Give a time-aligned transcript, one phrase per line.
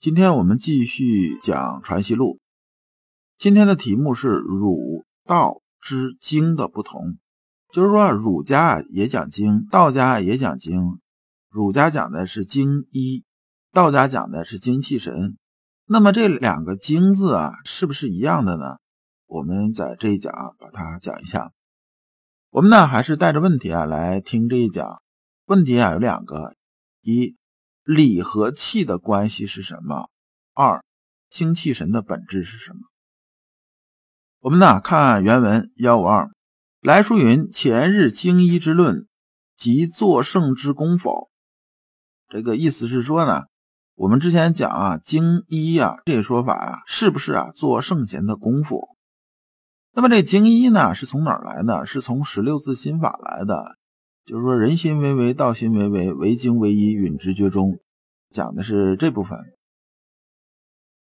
[0.00, 2.34] 今天我们继续讲《传习录》，
[3.36, 7.18] 今天的题目是儒道之经的不同，
[7.72, 11.00] 就是说儒家也讲经，道家也讲经。
[11.50, 13.24] 儒家讲的是经一，
[13.72, 15.36] 道家讲的是精气神。
[15.84, 18.76] 那么这两个经字啊，是不是一样的呢？
[19.26, 21.50] 我们在这一讲把它讲一下。
[22.50, 25.02] 我们呢还是带着问题啊来听这一讲。
[25.46, 26.54] 问题啊有两个：
[27.02, 27.36] 一。
[27.88, 30.10] 理和气的关系是什么？
[30.52, 30.84] 二，
[31.30, 32.80] 精气神的本质是什么？
[34.40, 36.30] 我们呢看原文幺五二，
[36.82, 39.06] 来书云：“前日精医之论，
[39.56, 41.30] 即作圣之功否？”
[42.28, 43.44] 这个意思是说呢，
[43.94, 48.86] 我们之前讲啊，精一啊这个说法啊，是不是啊做圣贤的功夫？
[49.92, 51.86] 那么这经一呢是从哪儿来的？
[51.86, 53.78] 是从十六字心法来的。
[54.26, 57.80] 就是说，人心为为，道心为为，为精为一，允直觉中，
[58.30, 59.38] 讲的是这部分。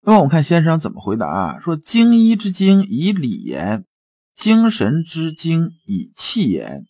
[0.02, 1.58] 那么我们看先生怎么回答啊？
[1.60, 3.84] 说精一之精以理言，
[4.36, 6.84] 精神之精以气言。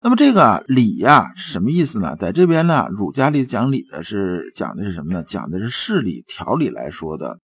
[0.00, 2.16] 那么这个理呀是什么意思呢？
[2.16, 5.22] 在这边呢，儒家里讲理的是讲的是什么呢？
[5.22, 7.38] 讲的是事理条理来说的。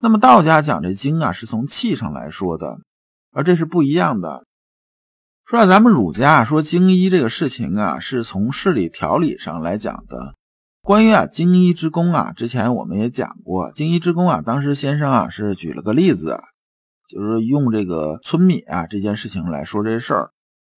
[0.00, 2.78] 那么道家讲这精啊，是从气上来说的，
[3.32, 4.44] 而这是不一样的。
[5.44, 10.36] 说咱们儒家说经医这个事情啊，是从事理条理上来讲的。
[10.82, 16.40] 关于啊经医之功啊，之前我们也讲过，经医之功啊，当时先生啊是举了个例子，
[17.08, 20.30] 就是用这个村米啊这件事情来说这事儿，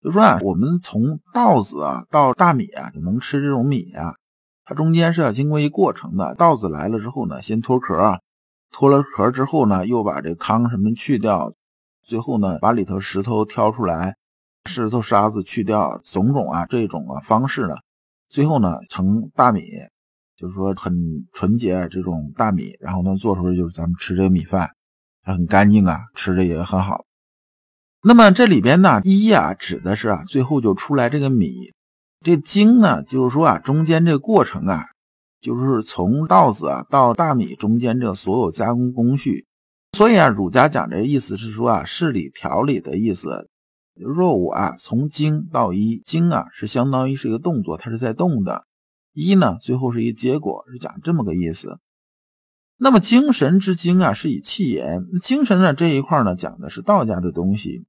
[0.02, 4.14] 就说啊我们从稻子啊到大米啊就能吃这种米啊，
[4.64, 6.34] 它中间是要经过一过程的。
[6.34, 8.18] 稻子来了之后呢，先脱壳啊，
[8.72, 11.52] 脱了壳之后呢，又把这糠什么去掉，
[12.02, 14.16] 最后呢把里头石头挑出来。
[14.70, 17.74] 石头沙子去掉，种种啊，这种啊方式呢，
[18.32, 19.60] 最后呢成大米，
[20.38, 20.94] 就是说很
[21.34, 24.70] 纯洁这种大米，然后呢做出来就是咱们吃这个米饭，
[25.22, 27.04] 它很干净啊，吃的也很好。
[28.02, 31.74] 那么这里边呢，一啊指的是啊，最后就出来这个米，
[32.24, 34.86] 这精呢就是说啊，中间这个过程啊，
[35.42, 39.44] 就是从稻子啊到大米中间这所有加工工序。
[39.92, 43.50] 所以啊，儒家讲这意思是说啊，事理条理的意思。
[43.94, 48.64] 比如说我啊，从精到一，精啊是相当于是一个动作，它是在动的；
[49.12, 51.78] 一呢，最后是一个结果，是讲这么个意思。
[52.78, 55.04] 那么精神之精啊，是以气言。
[55.20, 57.84] 精神呢这一块呢，讲的是道家的东西。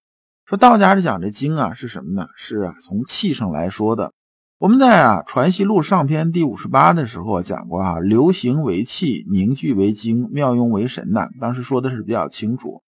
[0.45, 2.27] 说道家是讲这精啊是什么呢？
[2.35, 4.11] 是啊，从气上来说的。
[4.59, 11.27] 我们在啊《传习录》上篇第五十八的时候讲过啊，流行为气，凝聚为精，妙用为神呐。
[11.39, 12.81] 当时说的是比较清楚。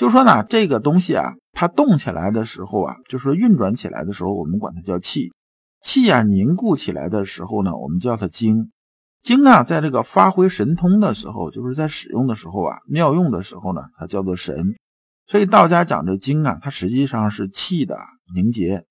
[0.00, 5.30] 就说呢，这个东西啊，它动起来的时候啊，就是运转起来的时候，我们管它叫气。
[5.82, 8.72] 气啊凝固起来的时候呢，我们叫它精。
[9.22, 14.74] 精啊，在这个发挥神通的时候，就是在使用的时候啊，妙用的时候呢，它叫做神。
[15.26, 17.98] 所以道家讲这精啊，它实际上是气的
[18.34, 18.86] 凝结。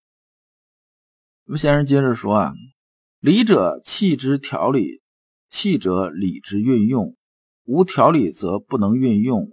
[1.48, 2.54] 那么先生接着说啊，
[3.20, 5.02] 理者气之调理，
[5.50, 7.16] 气者理之运用，
[7.66, 9.50] 无调理则不能运用。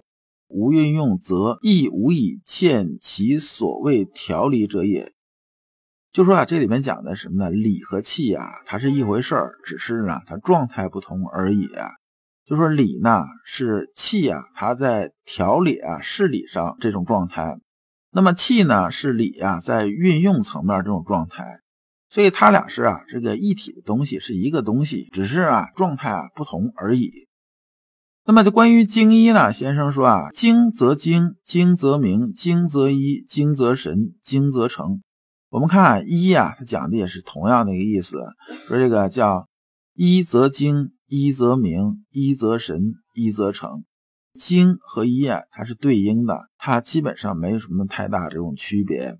[0.49, 5.13] 无运用，则亦无以见其所谓调理者也。
[6.13, 7.51] 就说啊，这里面讲的什么呢？
[7.51, 11.69] 理和气啊，它是一回事儿，只是呢，它状态不同而已。
[12.45, 17.59] 就说理呢是气啊，它在调理啊事理上这种状态；
[18.13, 21.61] 那么气呢是理啊在运用层面这种状态。
[22.09, 27.27] 所以它俩是啊这个一体的东西，是一个东西，只是啊状态啊不同而已。
[28.29, 29.53] 那么，就关于精一呢？
[29.53, 35.01] 先生说啊，精则精，精则明，精则一，精则神，精则成。
[35.49, 38.19] 我们看一啊，他讲的也是同样的一个意思，
[38.67, 39.47] 说这个叫
[39.95, 43.85] 一则精，一则明，一则神，一则成。
[44.35, 49.17] 精和一啊，它是对应的，它基本上没有什么太大这种区别。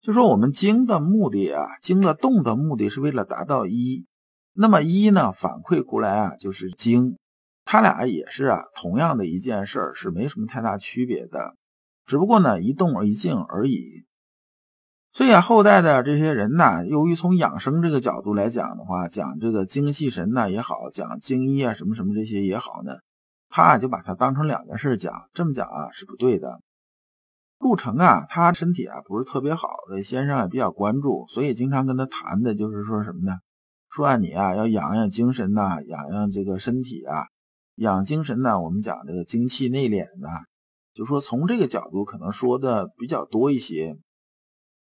[0.00, 4.06] 就说我们精的目的啊，精的动的目的是为了达到一，
[4.52, 7.16] 那么一呢反馈过来啊，就是精。
[7.66, 11.56] 他俩也是啊，同样的一件事儿是没什么太大区别的，
[12.06, 14.04] 只不过呢一动而一静而已。
[15.12, 22.98] 所以啊，后代的这些人呢，由于从养生这个角度来讲的话，讲这个精气神呢也好，讲精医啊什么什么这些也好呢，
[23.48, 26.60] 他啊就把它当成两件事讲，这么讲啊是不对的。
[27.58, 33.38] 陆程啊，他身体啊不是特别好，所以先生也比较关注，所以经常跟他谈的就是说什么呢？
[33.90, 37.24] 说啊，你啊要养养精神呐，养养这个身体啊，
[37.76, 40.28] 养精神呢，我们讲这个精气内敛呢，
[40.92, 43.96] 就说从这个角度可能说的比较多一些。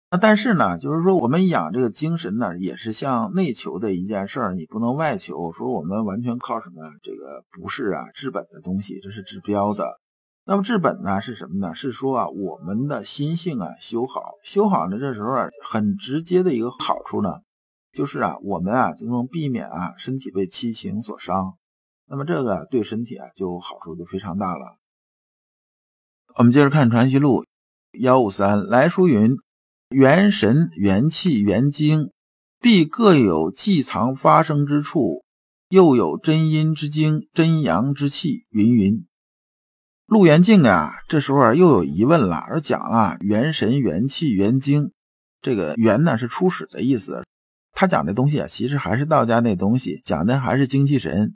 [0.08, 5.50] 那但是呢，就是说我们养这个精神呢，也是向内求的一件事儿，你不能外求。
[5.50, 6.82] 说我们完全靠什么？
[7.02, 9.98] 这个不是啊，治本的东西，这是治标的。
[10.44, 11.74] 那么治本呢是什么呢？
[11.74, 17.40] 是说啊，我们的心性啊修好，修好了这时候啊，很直接的一个好处呢，
[17.92, 21.56] 就是啊，我们啊就能避免啊身体被七情所伤。
[22.08, 24.78] 那么这个对身体啊就好处就非常大了。
[26.36, 27.42] 我们接着看《传习录》
[27.98, 29.36] 幺五三来书云：
[29.88, 32.10] 元神、元气、元精，
[32.60, 35.24] 必各有寄藏发生之处，
[35.68, 39.06] 又有真阴之精、真阳之气，云云。
[40.06, 44.92] 陆元静啊，这时候啊又有疑问了，而讲啊元神、元气、元精，
[45.40, 47.24] 这个元呢是初始的意思。
[47.72, 51.34] 他讲的东西啊，其实还是道家那东西，讲的还是精气神。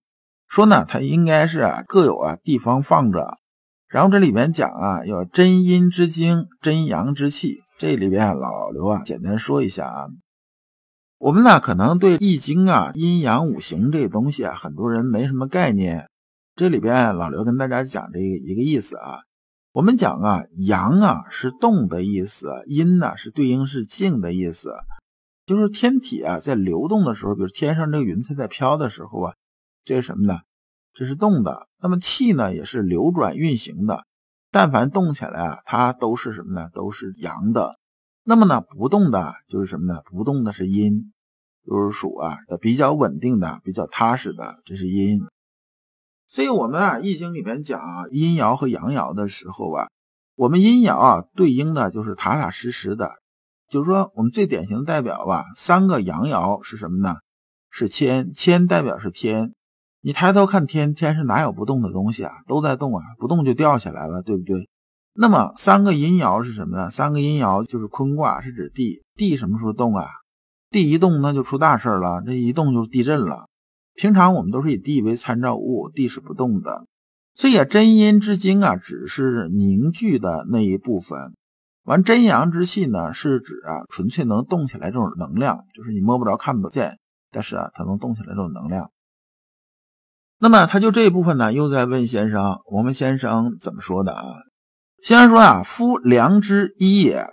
[0.51, 3.39] 说呢，它应该是各有啊地方放着。
[3.87, 7.59] 然后这里面讲啊，有真阴之精、真阳之气。
[7.79, 10.09] 这里边老刘啊简单说一下啊，
[11.19, 16.09] 我们呢可能对易经啊阴阳五行这东西啊，很多人没什么概念。
[16.57, 19.21] 这里边老刘跟大家讲这个一个意思啊，
[19.73, 24.75] 我们讲啊，阳啊是动的意思，阴呢是对应是静的意思，
[25.47, 29.35] 就是天体啊在流动的时候，比如天上这个云彩在飘的时候啊，
[29.85, 30.41] 这是什么呢？
[30.93, 31.69] 这是动的。
[31.83, 34.05] 那么气呢也是流转运行的，
[34.51, 36.69] 但凡动起来啊，它都是什么呢？
[36.75, 37.79] 都是阳的。
[38.23, 40.03] 那么呢不动的就是什么呢？
[40.05, 41.13] 不动的是阴，
[41.67, 45.21] 就是属啊比较稳定的、比较踏实的，这是阴。
[46.29, 49.89] 所以，我们啊，《易经》里面讲啊，阴爻和阳爻的时候啊，
[50.37, 53.15] 我们阴爻啊对应的就是踏踏实实的，
[53.69, 57.17] 就是说，我们最典型的代表吧，三个阳爻是什么呢？
[57.69, 59.55] 是谦，谦代表是天。
[60.03, 62.33] 你抬头看天，天是哪有不动的东西啊？
[62.47, 64.69] 都在动啊，不动就掉下来了，对不对？
[65.13, 66.91] 那么三个阴爻是什么呢？
[66.91, 70.07] 三个阴爻就是坤卦，是指地，地什么时候动啊？
[70.71, 73.49] 地一动那就出大事了，这一动就是地震了。
[73.95, 76.87] 平常我们都是以地为参照物，地是不动的，
[77.35, 81.35] 所以啊，真阴之精啊，只是凝聚的那一部分。
[81.85, 86.97] 完真阳之气呢，是指啊，纯粹能动起来这种能量，就是你摸不着、看不见，
[87.31, 88.91] 但是啊，它能动起来这种能量。
[90.43, 94.25] 那么他就这一部分呢，又在问先生，我们先生怎么说的啊？
[95.03, 97.27] 先生说啊，夫良知一也，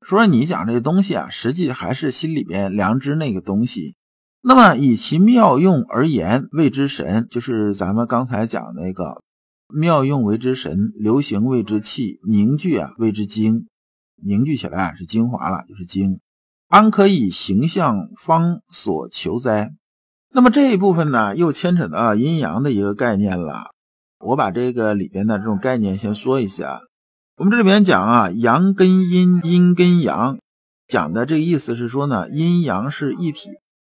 [0.00, 3.94] 说你讲这东西啊，实际还是心里边良知那个东西。
[4.40, 9.22] 那么以其妙用而言，谓之神，就是咱们刚才讲那个
[9.68, 13.66] 妙用为之神，流行谓之气，凝聚啊谓之精，
[14.22, 16.20] 凝聚起来啊是精华了，就是精。
[16.68, 19.72] 安可以形象方所求哉？
[20.36, 23.70] 那么这一部分呢，又牵扯到阴阳的一个概念了。
[24.18, 26.78] 我把这个里边的这种概念先说一下。
[27.38, 30.38] 我们这里边讲啊，阳跟阴，阴跟阳，
[30.86, 33.48] 讲的这个意思是说呢，阴阳是一体。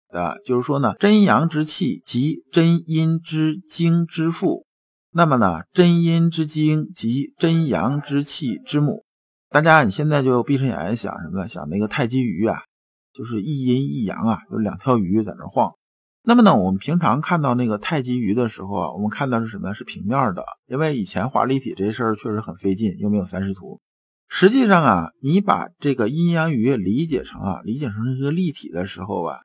[0.10, 4.64] 的，就是说呢，真阳之气即真阴之精之父，
[5.12, 9.04] 那么呢，真阴之精即真阳之气之母。
[9.50, 11.48] 大家你现在就闭上眼睛想什么？
[11.48, 12.60] 想那个太极鱼啊，
[13.12, 15.72] 就是一阴一阳啊，有两条鱼在那晃。
[16.30, 19.74] 那么呢，我们平常看到那个太极鱼的时候啊，我们看到是什么呢？
[19.74, 23.80] 是平面的，因为以前画立体这事儿确实很费劲，又没有三视图。
[24.28, 29.38] 实际上啊，你把这个阴阳鱼理解成啊，理解成一个立体的时候啊。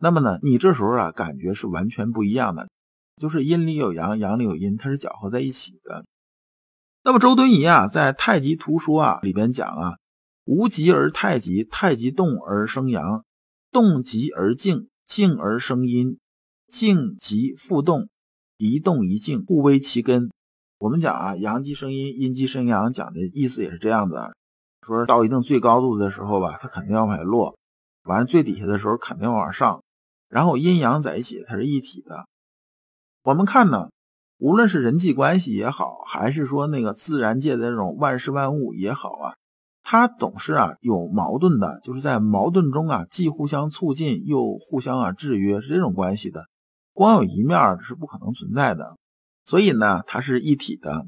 [0.00, 2.68] 那么呢，你这时候啊，感觉是完全不一样的，
[3.22, 6.04] 就是阴里有阳，阳里有阴，它是搅和在一起的。
[7.04, 9.98] 那么周敦颐啊，在《太极图说》啊里边讲啊，
[10.46, 13.24] 无极而太极，太极动而生阳，
[13.70, 16.18] 动极而静，静而生阴，
[16.68, 18.08] 静极复动，
[18.56, 20.30] 一动一静，互为其根。
[20.78, 24.34] 我们讲啊，阳极生阴，阴极生阳，讲的意思也是这样的。
[24.82, 27.54] 说到一定最高度的时候吧，它肯定要往下落；
[28.04, 29.82] 完了最底下的时候，肯定要往上。
[30.28, 32.26] 然后阴阳在一起，它是一体的。
[33.22, 33.88] 我们看呢，
[34.38, 39.34] 无论是人际关系也好，还是说那个自然界的这种万事万物也好啊，
[39.82, 46.44] 它总是啊有矛盾的，就是在矛盾中啊既互相促进又互相啊制约，是这种关系的。
[46.94, 48.96] 光有一面是不可能存在的，
[49.44, 51.06] 所以呢，它是一体的。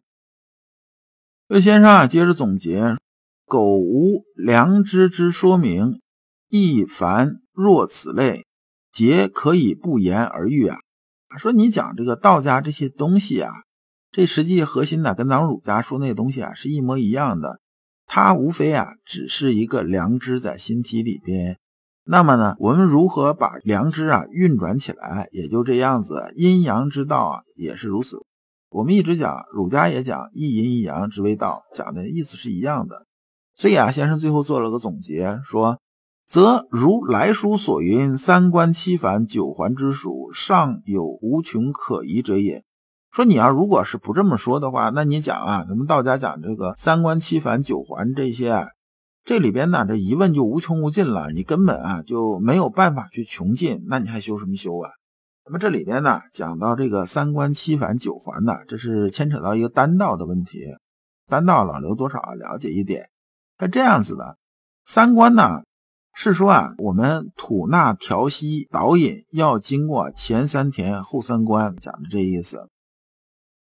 [1.47, 2.97] 魏先生啊接着总结：
[3.45, 6.01] 苟无良知之说明，
[6.49, 8.45] 亦凡若此类，
[8.93, 10.77] 皆可以不言而喻啊。
[11.39, 13.53] 说你讲这个道家这些东西啊，
[14.11, 17.61] 这实际核心呢，跟咱们儒家说那东西啊是一模一样的。
[18.07, 21.59] 它无非啊，只是一个良知在心体里边。
[22.09, 25.29] 那么呢，我们如何把良知啊运转起来？
[25.33, 28.19] 也就这样子，阴阳之道啊也是如此。
[28.71, 33.07] 我们一直讲，儒家也讲一阴一阳之为道，讲的意思是一样的。
[33.57, 35.81] 所以啊，先生最后做了个总结，说
[36.29, 42.63] ：“则如来书所云，三观七反九环之属，尚有无穷可疑者也。”
[43.11, 48.67] 说你要如果是不这么说的话，那你讲啊，咱们道家讲这个三观七反九环这些啊，
[49.27, 54.89] 这里边呢，这疑问就无穷无尽了，你根本啊就没有办法去穷尽，那你还修什么修啊？
[55.45, 60.61] 那么这里边呢，讲到这个三观七反九环呢，这是牵扯到一个丹道的问题。
[61.29, 63.09] 丹道老刘多少了解一点，
[63.59, 64.39] 他这样子的，
[64.85, 65.65] 三观呢
[66.15, 72.69] 是说啊，我们吐纳调息导引要经过前三田后三关，讲的这意思。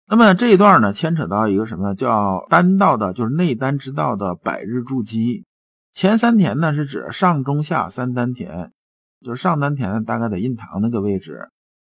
[0.07, 5.43] 那么这一段呢，牵扯到一个什么呢叫丹道的，就是内丹之道的百日筑基。
[5.95, 8.69] 前三田呢，是指上中下三丹田，
[9.21, 11.47] 就是上丹田大概在印堂那个位置，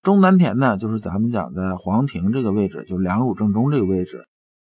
[0.01, 4.23] 中丹田呢就是咱们讲的黄庭这个位置，就是两乳正中这个位置，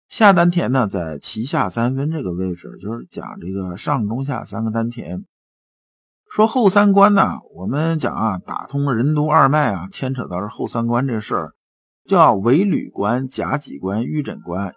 [0.08, 5.24] 下丹田呢在脐下三分这个位置，就是讲这个上中下三个丹田。
[6.30, 11.54] 说后三关呢，我们讲啊，打通任督二脉啊，牵扯到是后三关这事儿。
[12.08, 14.74] 叫尾闾关、甲己关、玉枕关。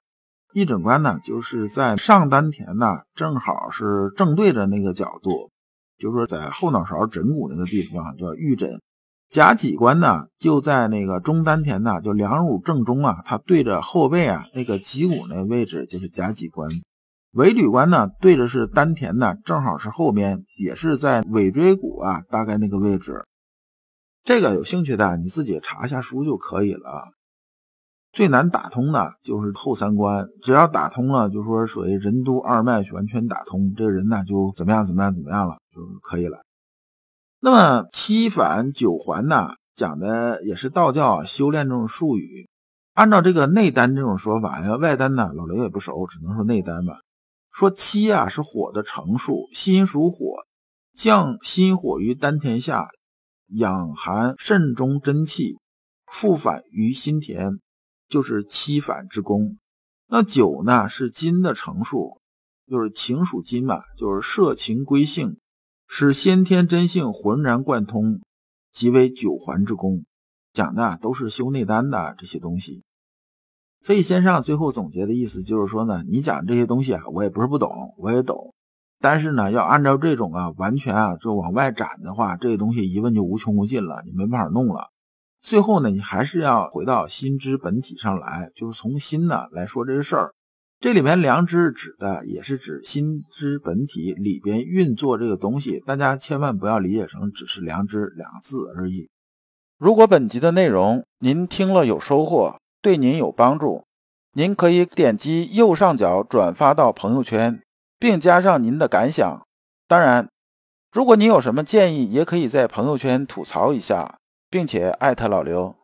[0.57, 5.51] 玉枕关呢，就是在上丹田呢，正好是正对着那个角度，
[5.99, 8.81] 就是说在后脑勺枕骨那个地方叫玉枕。
[9.29, 16.71] 甲脊关呢，就在那个中丹田呢，就两乳正中啊，它对着后背啊那个脊骨那位置就是甲脊关。
[17.33, 23.23] 尾闾关呢，对着是丹田呢，正好是后边，也是在尾椎骨啊大概那个位置。
[24.23, 27.11] 这个有兴趣的你自己查一下书就可以了。
[28.17, 36.39] 最难打通的就是后三关，只要打通了，就说属于任督二脉完全打通，这个人呢就怎么样怎么样怎么样了就可以了。
[37.39, 42.49] 那么七反九环呢，讲的也是道教修炼这种术语。
[42.95, 46.97] 按照这个内丹这种说法呀，外丹呢老刘也不熟，只能说内丹吧。
[47.53, 50.37] 说七啊是火的成数，心属火，
[50.95, 52.87] 降心火于丹田下，
[53.49, 55.59] 养含肾中真气，
[56.11, 57.59] 复返于心田。
[58.09, 59.57] 就是七反之功，
[60.07, 62.19] 那九呢是金的成数，
[62.65, 65.37] 就是情属金嘛，就是摄情归性，
[65.87, 68.21] 使先天真性浑然贯通，
[68.71, 70.05] 即为九环之功。
[70.53, 72.83] 讲的都是修内丹的这些东西。
[73.81, 78.55] 所以先生最后总结的意思就是说呢，你讲这些东西啊，我也不是不懂，我也懂，
[78.99, 84.89] 但是呢，要按照这种啊，完全啊就往外展的话，这个东西疑问就无穷无尽了，你没办法弄了。
[85.41, 90.33] 最后呢，你还是要回到心之本体上来，就是从心呢来说这个事儿。
[90.79, 99.09] 这里面良知指的也是指心之本体里边运作这个东西，大家千万不要理解成只是良知两个字而已。
[99.79, 103.85] 如果本集的内容您听了有收获，对您有帮助，
[104.33, 107.59] 您可以点击右上角转发到朋友圈，
[107.97, 109.47] 并加上您的感想。
[109.87, 110.29] 当然，
[110.91, 114.17] 如果您有什么建议，也可以在朋友圈吐槽一下。
[114.49, 115.75] 并且艾特老刘，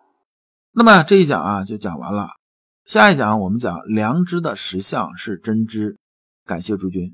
[0.72, 2.30] 那么这一讲啊就讲完了。
[2.86, 5.98] 下一讲我们讲良知的实相是真知。
[6.46, 7.14] 感谢诸君。